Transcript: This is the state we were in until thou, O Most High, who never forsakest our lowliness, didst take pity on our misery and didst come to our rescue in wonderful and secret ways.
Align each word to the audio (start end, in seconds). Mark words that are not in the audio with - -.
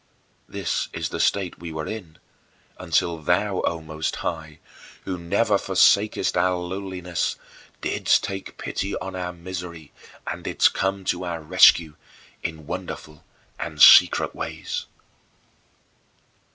This 0.49 0.87
is 0.93 1.09
the 1.09 1.19
state 1.19 1.59
we 1.59 1.71
were 1.71 1.85
in 1.85 2.17
until 2.79 3.19
thou, 3.19 3.61
O 3.67 3.81
Most 3.81 4.15
High, 4.15 4.57
who 5.05 5.15
never 5.15 5.59
forsakest 5.59 6.35
our 6.35 6.55
lowliness, 6.55 7.35
didst 7.81 8.23
take 8.23 8.57
pity 8.57 8.97
on 8.97 9.15
our 9.15 9.31
misery 9.31 9.91
and 10.25 10.43
didst 10.45 10.73
come 10.73 11.05
to 11.05 11.23
our 11.23 11.39
rescue 11.43 11.93
in 12.41 12.65
wonderful 12.65 13.23
and 13.59 13.79
secret 13.79 14.33
ways. 14.33 14.87